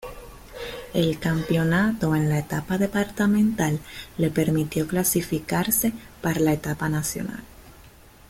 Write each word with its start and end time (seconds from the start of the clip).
El 0.95 1.19
campeonato 1.19 2.15
en 2.15 2.27
la 2.27 2.39
Etapa 2.39 2.79
Departamental 2.79 3.79
le 4.17 4.31
permitió 4.31 4.87
clasificarse 4.87 5.93
par 6.23 6.41
la 6.41 6.53
Etapa 6.53 6.89
Nacional. 6.89 7.43